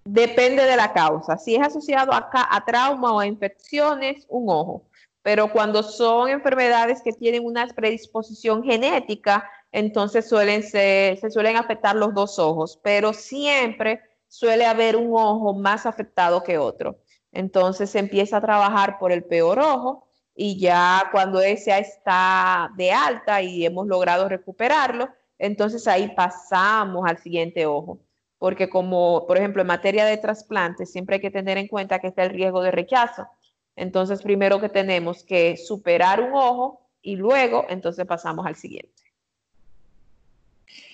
Depende 0.03 0.65
de 0.65 0.75
la 0.75 0.91
causa. 0.91 1.37
Si 1.37 1.55
es 1.55 1.61
asociado 1.61 2.11
a, 2.11 2.29
a 2.31 2.65
trauma 2.65 3.13
o 3.13 3.19
a 3.19 3.25
infecciones, 3.25 4.25
un 4.29 4.49
ojo 4.49 4.83
pero 5.25 5.51
cuando 5.51 5.81
son 5.81 6.29
enfermedades 6.29 7.01
que 7.01 7.11
tienen 7.11 7.43
una 7.43 7.65
predisposición 7.65 8.61
genética, 8.63 9.49
entonces 9.71 10.29
suelen 10.29 10.61
se 10.61 11.17
suelen 11.31 11.57
afectar 11.57 11.95
los 11.95 12.13
dos 12.13 12.37
ojos, 12.37 12.79
pero 12.83 13.11
siempre 13.11 14.01
suele 14.27 14.67
haber 14.67 14.95
un 14.95 15.09
ojo 15.13 15.55
más 15.55 15.87
afectado 15.87 16.43
que 16.43 16.59
otro. 16.59 16.99
Entonces 17.31 17.89
se 17.89 17.97
empieza 17.97 18.37
a 18.37 18.41
trabajar 18.41 18.99
por 18.99 19.11
el 19.11 19.23
peor 19.23 19.57
ojo 19.57 20.07
y 20.35 20.59
ya 20.59 21.09
cuando 21.11 21.41
ese 21.41 21.75
está 21.75 22.69
de 22.77 22.91
alta 22.91 23.41
y 23.41 23.65
hemos 23.65 23.87
logrado 23.87 24.29
recuperarlo, 24.29 25.09
entonces 25.39 25.87
ahí 25.87 26.13
pasamos 26.15 27.03
al 27.09 27.17
siguiente 27.17 27.65
ojo. 27.65 27.97
Porque 28.37 28.69
como, 28.69 29.25
por 29.25 29.37
ejemplo, 29.37 29.63
en 29.63 29.69
materia 29.69 30.05
de 30.05 30.17
trasplante, 30.17 30.85
siempre 30.85 31.15
hay 31.15 31.21
que 31.21 31.31
tener 31.31 31.57
en 31.57 31.67
cuenta 31.67 31.97
que 31.97 32.09
está 32.09 32.21
el 32.21 32.29
riesgo 32.29 32.61
de 32.61 32.69
rechazo. 32.69 33.27
Entonces, 33.75 34.21
primero 34.21 34.59
que 34.61 34.69
tenemos 34.69 35.23
que 35.23 35.57
superar 35.57 36.21
un 36.21 36.33
ojo 36.33 36.81
y 37.01 37.15
luego 37.15 37.65
entonces 37.69 38.05
pasamos 38.05 38.45
al 38.45 38.55
siguiente. 38.55 39.03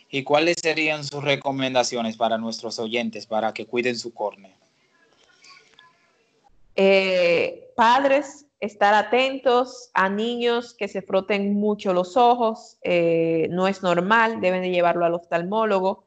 ¿Y 0.09 0.23
cuáles 0.23 0.57
serían 0.61 1.05
sus 1.05 1.23
recomendaciones 1.23 2.17
para 2.17 2.37
nuestros 2.37 2.79
oyentes 2.79 3.25
para 3.25 3.53
que 3.53 3.65
cuiden 3.65 3.97
su 3.97 4.13
córnea? 4.13 4.57
Eh, 6.75 7.71
padres, 7.75 8.45
estar 8.59 8.93
atentos 8.93 9.89
a 9.93 10.09
niños 10.09 10.73
que 10.73 10.87
se 10.87 11.01
froten 11.01 11.53
mucho 11.53 11.93
los 11.93 12.17
ojos, 12.17 12.77
eh, 12.83 13.47
no 13.51 13.67
es 13.67 13.83
normal, 13.83 14.41
deben 14.41 14.61
de 14.61 14.71
llevarlo 14.71 15.05
al 15.05 15.13
oftalmólogo. 15.13 16.03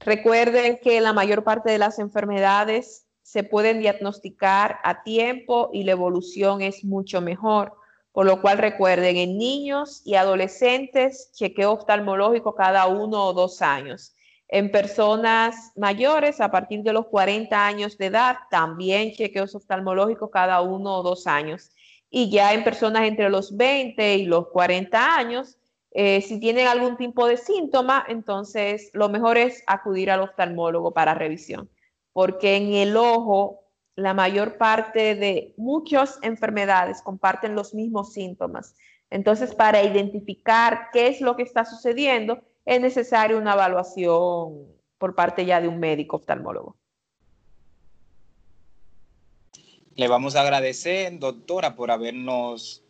Recuerden 0.00 0.78
que 0.82 1.00
la 1.00 1.12
mayor 1.12 1.44
parte 1.44 1.70
de 1.70 1.78
las 1.78 1.98
enfermedades 1.98 3.05
se 3.26 3.42
pueden 3.42 3.80
diagnosticar 3.80 4.78
a 4.84 5.02
tiempo 5.02 5.70
y 5.72 5.82
la 5.82 5.90
evolución 5.90 6.62
es 6.62 6.84
mucho 6.84 7.20
mejor. 7.20 7.72
Por 8.12 8.24
lo 8.24 8.40
cual 8.40 8.58
recuerden, 8.58 9.16
en 9.16 9.36
niños 9.36 10.00
y 10.04 10.14
adolescentes, 10.14 11.32
chequeo 11.32 11.72
oftalmológico 11.72 12.54
cada 12.54 12.86
uno 12.86 13.24
o 13.24 13.32
dos 13.32 13.62
años. 13.62 14.14
En 14.46 14.70
personas 14.70 15.72
mayores, 15.74 16.40
a 16.40 16.52
partir 16.52 16.84
de 16.84 16.92
los 16.92 17.06
40 17.06 17.66
años 17.66 17.98
de 17.98 18.06
edad, 18.06 18.36
también 18.48 19.10
chequeos 19.10 19.56
oftalmológicos 19.56 20.30
cada 20.30 20.60
uno 20.60 20.94
o 20.94 21.02
dos 21.02 21.26
años. 21.26 21.72
Y 22.08 22.30
ya 22.30 22.54
en 22.54 22.62
personas 22.62 23.08
entre 23.08 23.28
los 23.28 23.56
20 23.56 24.18
y 24.18 24.26
los 24.26 24.46
40 24.50 25.16
años, 25.16 25.58
eh, 25.90 26.20
si 26.20 26.38
tienen 26.38 26.68
algún 26.68 26.96
tipo 26.96 27.26
de 27.26 27.38
síntoma, 27.38 28.06
entonces 28.08 28.88
lo 28.92 29.08
mejor 29.08 29.36
es 29.36 29.64
acudir 29.66 30.12
al 30.12 30.20
oftalmólogo 30.20 30.94
para 30.94 31.14
revisión 31.14 31.68
porque 32.16 32.56
en 32.56 32.72
el 32.72 32.96
ojo 32.96 33.60
la 33.94 34.14
mayor 34.14 34.56
parte 34.56 35.16
de 35.16 35.52
muchas 35.58 36.18
enfermedades 36.22 37.02
comparten 37.02 37.54
los 37.54 37.74
mismos 37.74 38.14
síntomas. 38.14 38.74
Entonces, 39.10 39.54
para 39.54 39.82
identificar 39.82 40.88
qué 40.94 41.08
es 41.08 41.20
lo 41.20 41.36
que 41.36 41.42
está 41.42 41.66
sucediendo, 41.66 42.42
es 42.64 42.80
necesaria 42.80 43.36
una 43.36 43.52
evaluación 43.52 44.64
por 44.96 45.14
parte 45.14 45.44
ya 45.44 45.60
de 45.60 45.68
un 45.68 45.78
médico 45.78 46.16
oftalmólogo. 46.16 46.78
Le 49.94 50.08
vamos 50.08 50.36
a 50.36 50.40
agradecer, 50.40 51.18
doctora, 51.18 51.76
por 51.76 51.90
habernos 51.90 52.82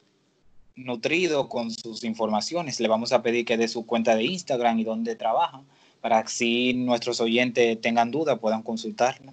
nutrido 0.76 1.48
con 1.48 1.72
sus 1.72 2.04
informaciones. 2.04 2.78
Le 2.78 2.86
vamos 2.86 3.12
a 3.12 3.22
pedir 3.22 3.44
que 3.44 3.56
dé 3.56 3.66
su 3.66 3.86
cuenta 3.86 4.14
de 4.14 4.22
Instagram 4.22 4.78
y 4.78 4.84
dónde 4.84 5.16
trabaja, 5.16 5.64
para 6.06 6.24
si 6.28 6.72
nuestros 6.72 7.20
oyentes 7.20 7.80
tengan 7.80 8.12
duda 8.12 8.36
puedan 8.36 8.62
consultarla. 8.62 9.32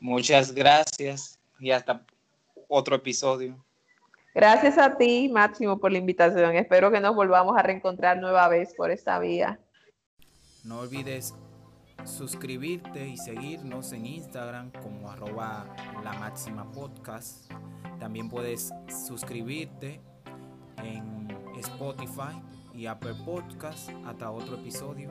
Muchas 0.00 0.52
gracias 0.52 1.38
y 1.60 1.70
hasta 1.70 2.04
otro 2.68 2.96
episodio. 2.96 3.62
Gracias 4.34 4.78
a 4.78 4.96
ti, 4.96 5.28
Máximo, 5.28 5.78
por 5.78 5.92
la 5.92 5.98
invitación. 5.98 6.56
Espero 6.56 6.90
que 6.90 7.00
nos 7.00 7.14
volvamos 7.14 7.58
a 7.58 7.62
reencontrar 7.62 8.16
nueva 8.18 8.48
vez 8.48 8.72
por 8.74 8.90
esta 8.90 9.18
vía. 9.18 9.60
No 10.64 10.78
olvides 10.80 11.34
suscribirte 12.04 13.06
y 13.06 13.18
seguirnos 13.18 13.92
en 13.92 14.06
Instagram 14.06 14.72
como 14.82 15.10
arroba 15.10 15.66
la 16.02 16.14
máxima 16.14 16.72
podcast. 16.72 17.52
También 18.00 18.30
puedes 18.30 18.72
suscribirte 19.06 20.00
en 20.78 21.28
Spotify 21.58 22.40
y 22.74 22.86
Apple 22.86 23.14
Podcast 23.24 23.90
hasta 24.06 24.30
otro 24.30 24.56
episodio. 24.56 25.10